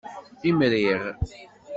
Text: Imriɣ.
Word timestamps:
Imriɣ. 0.49 1.03